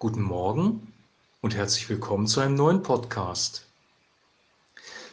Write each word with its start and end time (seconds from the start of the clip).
Guten 0.00 0.22
Morgen 0.22 0.92
und 1.40 1.56
herzlich 1.56 1.88
willkommen 1.88 2.28
zu 2.28 2.38
einem 2.38 2.54
neuen 2.54 2.84
Podcast. 2.84 3.66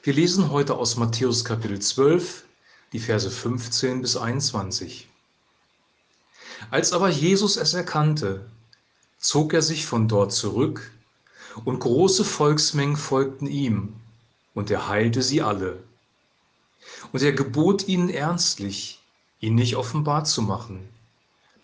Wir 0.04 0.14
lesen 0.14 0.52
heute 0.52 0.76
aus 0.76 0.96
Matthäus 0.96 1.44
Kapitel 1.44 1.80
12, 1.80 2.44
die 2.94 3.00
Verse 3.00 3.32
15 3.32 4.04
bis 4.04 4.16
21. 4.16 5.08
Als 6.70 6.94
aber 6.94 7.10
Jesus 7.10 7.58
es 7.58 7.74
erkannte, 7.74 8.46
zog 9.18 9.56
er 9.56 9.64
sich 9.64 9.88
von 9.88 10.08
dort 10.08 10.32
zurück, 10.32 10.92
und 11.64 11.80
große 11.80 12.24
Volksmengen 12.24 12.96
folgten 12.96 13.48
ihm, 13.48 13.96
und 14.54 14.70
er 14.70 14.88
heilte 14.88 15.24
sie 15.24 15.42
alle. 15.42 15.82
Und 17.12 17.24
er 17.24 17.32
gebot 17.32 17.88
ihnen 17.88 18.10
ernstlich, 18.10 19.00
ihn 19.40 19.56
nicht 19.56 19.78
offenbar 19.78 20.26
zu 20.26 20.44
machen, 20.44 20.88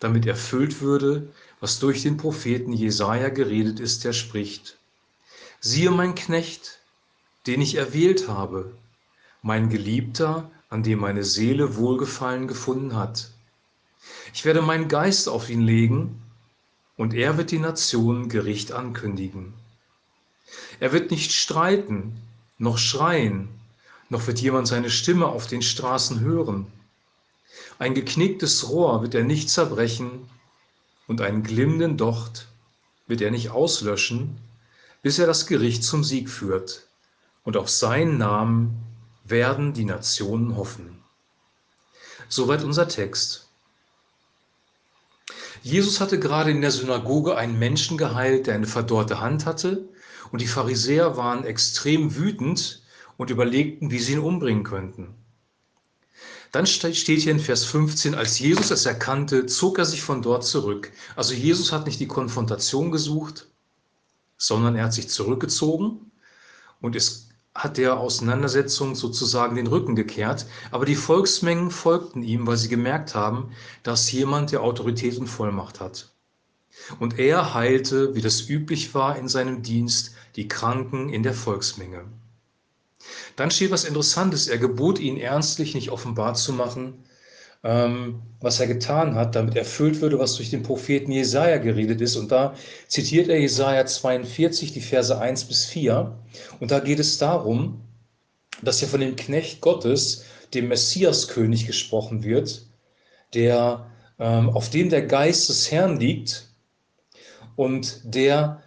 damit 0.02 0.26
erfüllt 0.26 0.80
würde, 0.80 1.28
was 1.60 1.78
durch 1.78 2.02
den 2.02 2.16
Propheten 2.16 2.72
Jesaja 2.72 3.28
geredet 3.28 3.80
ist, 3.80 4.04
der 4.04 4.12
spricht: 4.12 4.78
Siehe 5.60 5.90
mein 5.90 6.14
Knecht, 6.14 6.80
den 7.46 7.60
ich 7.60 7.76
erwählt 7.76 8.28
habe, 8.28 8.72
mein 9.42 9.68
Geliebter, 9.68 10.50
an 10.68 10.82
dem 10.82 11.00
meine 11.00 11.24
Seele 11.24 11.76
Wohlgefallen 11.76 12.48
gefunden 12.48 12.96
hat. 12.96 13.30
Ich 14.34 14.44
werde 14.44 14.62
meinen 14.62 14.88
Geist 14.88 15.28
auf 15.28 15.50
ihn 15.50 15.62
legen, 15.62 16.22
und 16.96 17.14
er 17.14 17.36
wird 17.36 17.50
die 17.50 17.58
Nationen 17.58 18.28
Gericht 18.28 18.72
ankündigen. 18.72 19.54
Er 20.80 20.92
wird 20.92 21.10
nicht 21.10 21.32
streiten, 21.32 22.16
noch 22.58 22.78
schreien, 22.78 23.48
noch 24.08 24.26
wird 24.26 24.40
jemand 24.40 24.68
seine 24.68 24.90
Stimme 24.90 25.26
auf 25.26 25.46
den 25.46 25.62
Straßen 25.62 26.20
hören. 26.20 26.66
Ein 27.78 27.94
geknicktes 27.94 28.68
Rohr 28.68 29.02
wird 29.02 29.14
er 29.14 29.24
nicht 29.24 29.50
zerbrechen 29.50 30.28
und 31.06 31.20
einen 31.20 31.42
glimmenden 31.42 31.96
Docht 31.96 32.48
wird 33.06 33.20
er 33.20 33.30
nicht 33.30 33.50
auslöschen, 33.50 34.38
bis 35.02 35.18
er 35.18 35.26
das 35.26 35.46
Gericht 35.46 35.84
zum 35.84 36.04
Sieg 36.04 36.30
führt. 36.30 36.86
Und 37.44 37.56
auf 37.56 37.68
seinen 37.68 38.18
Namen 38.18 38.76
werden 39.24 39.72
die 39.72 39.84
Nationen 39.84 40.56
hoffen. 40.56 41.02
Soweit 42.28 42.62
unser 42.62 42.88
Text. 42.88 43.48
Jesus 45.62 46.00
hatte 46.00 46.18
gerade 46.18 46.50
in 46.50 46.60
der 46.60 46.70
Synagoge 46.70 47.36
einen 47.36 47.58
Menschen 47.58 47.98
geheilt, 47.98 48.46
der 48.46 48.54
eine 48.54 48.66
verdorrte 48.66 49.20
Hand 49.20 49.46
hatte, 49.46 49.88
und 50.30 50.40
die 50.40 50.46
Pharisäer 50.46 51.16
waren 51.16 51.44
extrem 51.44 52.16
wütend, 52.16 52.82
und 53.16 53.30
überlegten, 53.30 53.90
wie 53.90 53.98
sie 53.98 54.14
ihn 54.14 54.18
umbringen 54.18 54.64
könnten. 54.64 55.14
Dann 56.52 56.66
steht 56.66 56.94
hier 56.94 57.32
in 57.32 57.40
Vers 57.40 57.64
15, 57.64 58.14
als 58.14 58.38
Jesus 58.38 58.70
es 58.70 58.84
erkannte, 58.84 59.46
zog 59.46 59.78
er 59.78 59.86
sich 59.86 60.02
von 60.02 60.20
dort 60.20 60.44
zurück. 60.44 60.92
Also 61.16 61.32
Jesus 61.32 61.72
hat 61.72 61.86
nicht 61.86 61.98
die 61.98 62.06
Konfrontation 62.06 62.92
gesucht, 62.92 63.46
sondern 64.36 64.76
er 64.76 64.84
hat 64.84 64.92
sich 64.92 65.08
zurückgezogen 65.08 66.12
und 66.82 66.94
ist, 66.94 67.30
hat 67.54 67.78
der 67.78 67.98
Auseinandersetzung 67.98 68.94
sozusagen 68.94 69.56
den 69.56 69.66
Rücken 69.66 69.96
gekehrt. 69.96 70.44
Aber 70.70 70.84
die 70.84 70.94
Volksmengen 70.94 71.70
folgten 71.70 72.22
ihm, 72.22 72.46
weil 72.46 72.58
sie 72.58 72.68
gemerkt 72.68 73.14
haben, 73.14 73.52
dass 73.82 74.12
jemand 74.12 74.52
der 74.52 74.62
Autorität 74.62 75.16
und 75.16 75.28
Vollmacht 75.28 75.80
hat. 75.80 76.12
Und 76.98 77.18
er 77.18 77.54
heilte, 77.54 78.14
wie 78.14 78.20
das 78.20 78.46
üblich 78.48 78.94
war 78.94 79.16
in 79.16 79.28
seinem 79.28 79.62
Dienst, 79.62 80.14
die 80.36 80.48
Kranken 80.48 81.08
in 81.08 81.22
der 81.22 81.34
Volksmenge. 81.34 82.04
Dann 83.36 83.50
steht 83.50 83.70
was 83.70 83.84
Interessantes. 83.84 84.48
Er 84.48 84.58
gebot 84.58 84.98
ihn 84.98 85.16
ernstlich 85.18 85.74
nicht 85.74 85.90
offenbar 85.90 86.34
zu 86.34 86.52
machen, 86.52 87.04
ähm, 87.64 88.22
was 88.40 88.60
er 88.60 88.66
getan 88.66 89.14
hat, 89.14 89.34
damit 89.34 89.56
erfüllt 89.56 90.00
würde, 90.00 90.18
was 90.18 90.34
durch 90.36 90.50
den 90.50 90.62
Propheten 90.62 91.12
Jesaja 91.12 91.58
geredet 91.58 92.00
ist. 92.00 92.16
Und 92.16 92.32
da 92.32 92.54
zitiert 92.88 93.28
er 93.28 93.40
Jesaja 93.40 93.86
42, 93.86 94.72
die 94.72 94.80
Verse 94.80 95.16
1 95.16 95.44
bis 95.44 95.64
4. 95.66 96.16
Und 96.60 96.70
da 96.70 96.80
geht 96.80 96.98
es 96.98 97.18
darum, 97.18 97.80
dass 98.62 98.80
ja 98.80 98.88
von 98.88 99.00
dem 99.00 99.16
Knecht 99.16 99.60
Gottes, 99.60 100.24
dem 100.54 100.68
Messiaskönig, 100.68 101.66
gesprochen 101.66 102.24
wird, 102.24 102.66
der, 103.34 103.86
ähm, 104.18 104.50
auf 104.50 104.70
dem 104.70 104.90
der 104.90 105.02
Geist 105.02 105.48
des 105.48 105.70
Herrn 105.70 105.98
liegt 105.98 106.48
und 107.56 108.00
der 108.04 108.62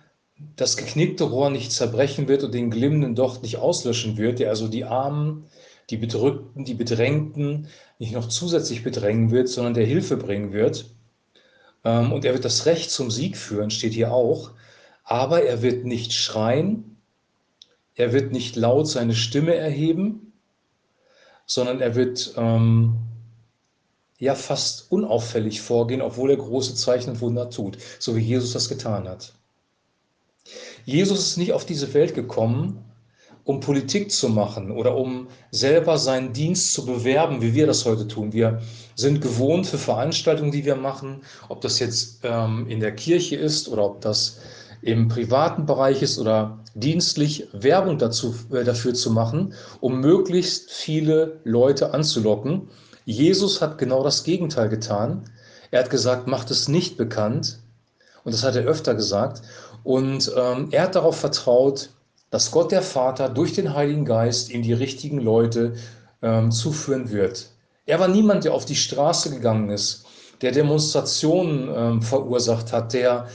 das 0.56 0.78
geknickte 0.78 1.24
Rohr 1.26 1.50
nicht 1.50 1.72
zerbrechen 1.72 2.28
wird 2.28 2.44
und 2.44 2.54
den 2.54 2.70
glimmenden 2.70 3.16
Docht 3.16 3.44
nicht 3.44 3.58
auslöschen 3.58 4.18
wird, 4.18 4.40
der 4.40 4.50
also 4.50 4.68
die 4.68 4.84
Armen, 4.84 5.46
die 5.90 5.98
Bedrückten, 5.98 6.66
die 6.66 6.74
Bedrängten 6.74 7.68
nicht 8.00 8.14
noch 8.14 8.28
zusätzlich 8.28 8.84
bedrängen 8.84 9.32
wird, 9.32 9.48
sondern 9.48 9.74
der 9.74 9.86
Hilfe 9.86 10.18
bringen 10.18 10.52
wird. 10.52 10.90
Ähm, 11.84 12.12
und 12.12 12.26
er 12.26 12.34
wird 12.34 12.46
das 12.46 12.66
Recht 12.66 12.92
zum 12.92 13.12
Sieg 13.12 13.38
führen, 13.38 13.70
steht 13.70 13.94
hier 13.94 14.12
auch. 14.12 14.52
Aber 15.04 15.44
er 15.44 15.62
wird 15.62 15.86
nicht 15.86 16.14
schreien, 16.14 16.98
er 17.94 18.12
wird 18.12 18.32
nicht 18.32 18.56
laut 18.56 18.88
seine 18.88 19.16
Stimme 19.16 19.56
erheben, 19.56 20.34
sondern 21.46 21.80
er 21.80 21.96
wird 21.96 22.34
ähm, 22.36 22.98
ja 24.18 24.36
fast 24.36 24.92
unauffällig 24.92 25.62
vorgehen, 25.62 26.02
obwohl 26.02 26.32
er 26.32 26.38
große 26.38 26.76
Zeichen 26.76 27.12
und 27.12 27.22
Wunder 27.22 27.50
tut, 27.50 27.78
so 28.00 28.16
wie 28.16 28.22
Jesus 28.22 28.52
das 28.52 28.68
getan 28.68 29.08
hat. 29.08 29.34
Jesus 30.86 31.20
ist 31.20 31.38
nicht 31.38 31.54
auf 31.54 31.66
diese 31.66 31.94
Welt 31.94 32.14
gekommen, 32.14 32.84
um 33.44 33.60
Politik 33.60 34.12
zu 34.12 34.30
machen 34.30 34.72
oder 34.72 34.98
um 34.98 35.28
selber 35.52 35.98
seinen 35.98 36.34
Dienst 36.34 36.74
zu 36.74 36.86
bewerben, 36.86 37.42
wie 37.42 37.54
wir 37.54 37.68
das 37.68 37.86
heute 37.86 38.08
tun. 38.08 38.34
Wir 38.34 38.62
sind 38.96 39.22
gewohnt 39.22 39.68
für 39.68 39.78
Veranstaltungen, 39.78 40.52
die 40.52 40.66
wir 40.66 40.76
machen, 40.76 41.22
ob 41.48 41.62
das 41.62 41.80
jetzt 41.80 42.20
ähm, 42.24 42.68
in 42.68 42.80
der 42.80 42.94
Kirche 42.94 43.36
ist 43.36 43.70
oder 43.70 43.86
ob 43.86 44.02
das 44.02 44.40
im 44.82 45.08
privaten 45.08 45.66
Bereich 45.66 46.02
ist 46.02 46.20
oder 46.20 46.60
dienstlich 46.74 47.48
Werbung 47.54 47.98
dazu, 47.98 48.36
äh, 48.52 48.64
dafür 48.64 48.94
zu 48.94 49.12
machen, 49.12 49.54
um 49.80 50.00
möglichst 50.02 50.72
viele 50.72 51.40
Leute 51.44 51.94
anzulocken. 51.94 52.70
Jesus 53.06 53.62
hat 53.62 53.78
genau 53.78 54.04
das 54.04 54.24
Gegenteil 54.24 54.70
getan. 54.70 55.30
Er 55.70 55.84
hat 55.84 55.90
gesagt, 55.90 56.28
macht 56.28 56.50
es 56.52 56.68
nicht 56.68 56.98
bekannt. 56.98 57.60
Und 58.26 58.34
das 58.34 58.44
hat 58.44 58.56
er 58.58 58.66
öfter 58.66 58.96
gesagt. 58.96 59.44
Und 59.84 60.32
ähm, 60.36 60.68
er 60.72 60.84
hat 60.84 60.96
darauf 60.96 61.18
vertraut, 61.18 61.92
dass 62.32 62.52
Gott 62.52 62.72
der 62.72 62.82
Vater 62.82 63.30
durch 63.30 63.54
den 63.54 63.74
Heiligen 63.74 64.04
Geist 64.04 64.50
ihm 64.50 64.64
die 64.64 64.74
richtigen 64.74 65.20
Leute 65.20 65.76
ähm, 66.22 66.52
zuführen 66.52 67.12
wird. 67.12 67.52
Er 67.86 68.00
war 68.00 68.08
niemand, 68.08 68.44
der 68.44 68.54
auf 68.54 68.66
die 68.66 68.76
Straße 68.76 69.30
gegangen 69.30 69.70
ist, 69.70 70.06
der 70.42 70.52
Demonstrationen 70.52 71.70
ähm, 71.74 72.02
verursacht 72.02 72.74
hat, 72.74 72.94
der 72.94 73.28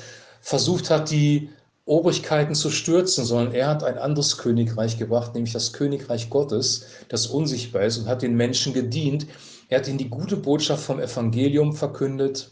versucht 0.43 0.91
hat, 0.91 1.11
die 1.11 1.50
Obrigkeiten 1.84 2.55
zu 2.55 2.71
stürzen, 2.71 3.25
sondern 3.25 3.55
er 3.55 3.69
hat 3.69 3.84
ein 3.84 3.97
anderes 3.97 4.39
Königreich 4.39 4.99
gebracht, 4.99 5.34
nämlich 5.34 5.53
das 5.53 5.73
Königreich 5.73 6.31
Gottes, 6.31 6.87
das 7.09 7.29
unsichtbar 7.29 7.83
ist 7.83 7.99
und 7.99 8.06
hat 8.06 8.23
den 8.23 8.34
Menschen 8.34 8.75
gedient. 8.75 9.27
Er 9.69 9.79
hat 9.79 9.89
ihnen 9.89 9.99
die 9.99 10.11
gute 10.11 10.37
Botschaft 10.37 10.83
vom 10.83 11.00
Evangelium 11.00 11.75
verkündet 11.75 12.50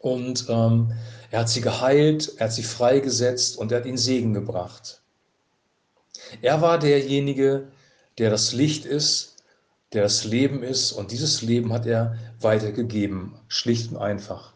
und 0.00 0.46
ähm, 0.48 0.92
er 1.30 1.40
hat 1.40 1.48
sie 1.48 1.60
geheilt, 1.60 2.32
er 2.38 2.46
hat 2.46 2.52
sie 2.52 2.62
freigesetzt 2.62 3.58
und 3.58 3.72
er 3.72 3.78
hat 3.78 3.86
ihnen 3.86 3.98
Segen 3.98 4.32
gebracht. 4.32 5.02
Er 6.42 6.60
war 6.60 6.78
derjenige, 6.78 7.68
der 8.18 8.30
das 8.30 8.52
Licht 8.52 8.84
ist, 8.84 9.36
der 9.92 10.02
das 10.02 10.24
Leben 10.24 10.62
ist 10.62 10.92
und 10.92 11.10
dieses 11.12 11.42
Leben 11.42 11.72
hat 11.72 11.86
er 11.86 12.16
weitergegeben, 12.40 13.34
schlicht 13.48 13.90
und 13.90 13.98
einfach. 13.98 14.52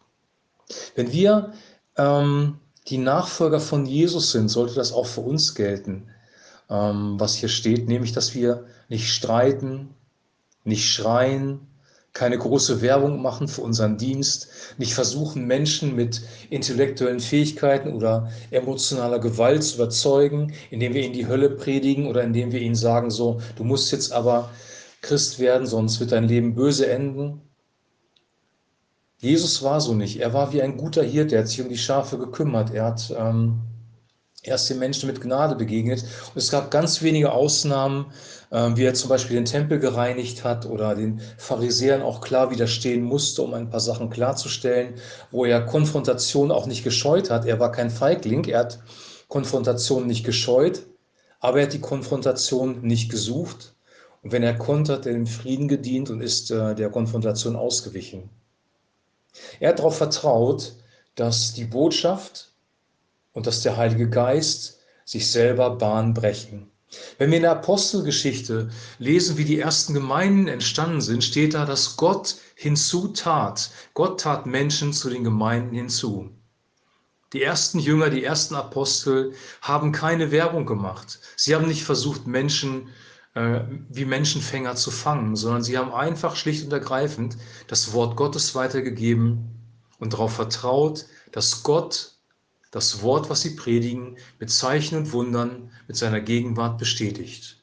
Wenn 0.94 1.12
wir 1.12 1.52
ähm, 1.96 2.58
die 2.88 2.98
Nachfolger 2.98 3.60
von 3.60 3.86
Jesus 3.86 4.32
sind, 4.32 4.48
sollte 4.48 4.74
das 4.74 4.92
auch 4.92 5.06
für 5.06 5.20
uns 5.20 5.54
gelten, 5.54 6.08
ähm, 6.68 7.18
was 7.18 7.34
hier 7.34 7.48
steht, 7.48 7.88
nämlich 7.88 8.12
dass 8.12 8.34
wir 8.34 8.66
nicht 8.88 9.12
streiten, 9.12 9.94
nicht 10.64 10.88
schreien, 10.90 11.66
keine 12.12 12.36
große 12.36 12.82
Werbung 12.82 13.22
machen 13.22 13.48
für 13.48 13.62
unseren 13.62 13.96
Dienst, 13.96 14.48
nicht 14.76 14.94
versuchen, 14.94 15.46
Menschen 15.46 15.96
mit 15.96 16.20
intellektuellen 16.50 17.20
Fähigkeiten 17.20 17.94
oder 17.94 18.30
emotionaler 18.50 19.18
Gewalt 19.18 19.64
zu 19.64 19.76
überzeugen, 19.76 20.52
indem 20.70 20.92
wir 20.92 21.02
ihnen 21.02 21.14
die 21.14 21.26
Hölle 21.26 21.50
predigen 21.50 22.06
oder 22.06 22.22
indem 22.22 22.52
wir 22.52 22.60
ihnen 22.60 22.74
sagen, 22.74 23.10
so, 23.10 23.40
du 23.56 23.64
musst 23.64 23.92
jetzt 23.92 24.12
aber 24.12 24.50
Christ 25.00 25.38
werden, 25.38 25.66
sonst 25.66 26.00
wird 26.00 26.12
dein 26.12 26.28
Leben 26.28 26.54
böse 26.54 26.86
enden. 26.86 27.40
Jesus 29.18 29.62
war 29.62 29.80
so 29.80 29.94
nicht. 29.94 30.20
Er 30.20 30.34
war 30.34 30.52
wie 30.52 30.62
ein 30.62 30.76
guter 30.76 31.02
Hirte, 31.02 31.36
er 31.36 31.42
hat 31.42 31.48
sich 31.48 31.62
um 31.62 31.68
die 31.68 31.78
Schafe 31.78 32.18
gekümmert. 32.18 32.74
Er 32.74 32.86
hat 32.86 33.14
ähm, 33.16 33.60
er 34.44 34.56
ist 34.56 34.68
den 34.68 34.78
Menschen 34.80 35.06
mit 35.06 35.20
Gnade 35.20 35.54
begegnet. 35.54 36.02
Und 36.02 36.36
es 36.36 36.50
gab 36.50 36.70
ganz 36.70 37.00
wenige 37.02 37.32
Ausnahmen, 37.32 38.06
äh, 38.50 38.70
wie 38.74 38.84
er 38.84 38.94
zum 38.94 39.08
Beispiel 39.08 39.36
den 39.36 39.44
Tempel 39.44 39.78
gereinigt 39.78 40.42
hat 40.42 40.66
oder 40.66 40.94
den 40.96 41.20
Pharisäern 41.38 42.02
auch 42.02 42.20
klar 42.20 42.50
widerstehen 42.50 43.02
musste, 43.02 43.42
um 43.42 43.54
ein 43.54 43.70
paar 43.70 43.80
Sachen 43.80 44.10
klarzustellen, 44.10 44.94
wo 45.30 45.44
er 45.44 45.64
Konfrontation 45.64 46.50
auch 46.50 46.66
nicht 46.66 46.82
gescheut 46.82 47.30
hat. 47.30 47.46
Er 47.46 47.60
war 47.60 47.70
kein 47.70 47.90
Feigling, 47.90 48.44
er 48.44 48.60
hat 48.60 48.80
Konfrontation 49.28 50.06
nicht 50.08 50.24
gescheut, 50.24 50.82
aber 51.38 51.58
er 51.60 51.66
hat 51.66 51.72
die 51.72 51.80
Konfrontation 51.80 52.82
nicht 52.82 53.10
gesucht. 53.10 53.74
Und 54.22 54.32
wenn 54.32 54.42
er 54.42 54.54
konnte, 54.54 54.94
hat 54.94 55.06
er 55.06 55.12
dem 55.12 55.26
Frieden 55.26 55.68
gedient 55.68 56.10
und 56.10 56.20
ist 56.20 56.50
äh, 56.50 56.74
der 56.74 56.90
Konfrontation 56.90 57.54
ausgewichen. 57.54 58.28
Er 59.60 59.70
hat 59.70 59.78
darauf 59.78 59.96
vertraut, 59.96 60.74
dass 61.14 61.54
die 61.54 61.64
Botschaft, 61.64 62.51
und 63.32 63.46
dass 63.46 63.62
der 63.62 63.76
Heilige 63.76 64.08
Geist 64.08 64.80
sich 65.04 65.30
selber 65.30 65.76
Bahn 65.76 66.14
brechen. 66.14 66.70
Wenn 67.16 67.30
wir 67.30 67.38
in 67.38 67.42
der 67.42 67.52
Apostelgeschichte 67.52 68.70
lesen, 68.98 69.38
wie 69.38 69.44
die 69.44 69.58
ersten 69.58 69.94
Gemeinden 69.94 70.48
entstanden 70.48 71.00
sind, 71.00 71.24
steht 71.24 71.54
da, 71.54 71.64
dass 71.64 71.96
Gott 71.96 72.36
hinzutat. 72.54 73.70
Gott 73.94 74.20
tat 74.20 74.44
Menschen 74.44 74.92
zu 74.92 75.08
den 75.08 75.24
Gemeinden 75.24 75.74
hinzu. 75.74 76.30
Die 77.32 77.42
ersten 77.42 77.78
Jünger, 77.78 78.10
die 78.10 78.24
ersten 78.24 78.54
Apostel 78.54 79.32
haben 79.62 79.92
keine 79.92 80.30
Werbung 80.30 80.66
gemacht. 80.66 81.18
Sie 81.36 81.54
haben 81.54 81.66
nicht 81.66 81.84
versucht, 81.84 82.26
Menschen 82.26 82.90
äh, 83.34 83.60
wie 83.88 84.04
Menschenfänger 84.04 84.76
zu 84.76 84.90
fangen, 84.90 85.36
sondern 85.36 85.62
sie 85.62 85.78
haben 85.78 85.92
einfach 85.92 86.36
schlicht 86.36 86.64
und 86.64 86.72
ergreifend 86.72 87.38
das 87.68 87.94
Wort 87.94 88.16
Gottes 88.16 88.54
weitergegeben 88.54 89.48
und 89.98 90.12
darauf 90.12 90.34
vertraut, 90.34 91.06
dass 91.30 91.62
Gott 91.62 92.12
das 92.72 93.02
Wort, 93.02 93.30
was 93.30 93.42
sie 93.42 93.54
predigen, 93.54 94.16
mit 94.40 94.50
Zeichen 94.50 94.96
und 94.96 95.12
Wundern, 95.12 95.70
mit 95.86 95.96
seiner 95.96 96.20
Gegenwart 96.20 96.78
bestätigt. 96.78 97.62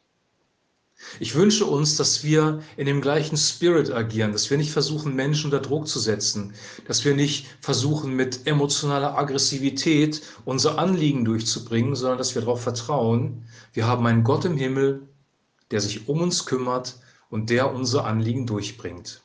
Ich 1.19 1.33
wünsche 1.33 1.65
uns, 1.65 1.95
dass 1.95 2.23
wir 2.23 2.61
in 2.77 2.85
dem 2.85 3.01
gleichen 3.01 3.38
Spirit 3.38 3.89
agieren, 3.89 4.33
dass 4.33 4.50
wir 4.50 4.57
nicht 4.57 4.71
versuchen, 4.71 5.15
Menschen 5.15 5.45
unter 5.45 5.61
Druck 5.61 5.88
zu 5.88 5.97
setzen, 6.00 6.53
dass 6.88 7.06
wir 7.06 7.15
nicht 7.15 7.47
versuchen, 7.61 8.15
mit 8.15 8.45
emotionaler 8.45 9.17
Aggressivität 9.17 10.21
unser 10.45 10.77
Anliegen 10.77 11.25
durchzubringen, 11.25 11.95
sondern 11.95 12.17
dass 12.17 12.35
wir 12.35 12.41
darauf 12.41 12.61
vertrauen, 12.61 13.45
wir 13.73 13.88
haben 13.88 14.06
einen 14.06 14.23
Gott 14.23 14.45
im 14.45 14.57
Himmel, 14.57 15.07
der 15.71 15.81
sich 15.81 16.07
um 16.07 16.21
uns 16.21 16.45
kümmert 16.45 17.00
und 17.29 17.50
der 17.50 17.73
unser 17.73 18.06
Anliegen 18.06 18.45
durchbringt. 18.45 19.21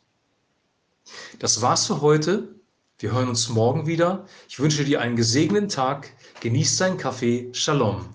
Das 1.41 1.61
war's 1.61 1.87
für 1.87 2.01
heute. 2.01 2.55
Wir 2.99 3.13
hören 3.13 3.29
uns 3.29 3.49
morgen 3.49 3.87
wieder. 3.89 4.27
Ich 4.49 4.61
wünsche 4.61 4.85
dir 4.85 5.01
einen 5.01 5.17
gesegneten 5.17 5.69
Tag. 5.69 6.13
Genieß 6.41 6.77
deinen 6.77 6.97
Kaffee. 6.97 7.49
Shalom. 7.53 8.15